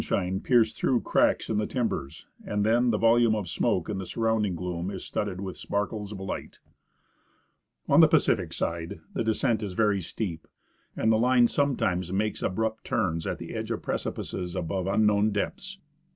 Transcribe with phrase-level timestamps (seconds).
[0.01, 3.99] ELIAS shine pierce through cracks in the timbers, and then the volume of smoke in
[3.99, 6.57] the surrounding gloom is studded with sparkles of light.
[7.87, 10.47] On the Pacific side the descent is very steep,
[10.97, 15.77] and the line sometimes makes abrupt turns at the edge of precipices above unknown depths.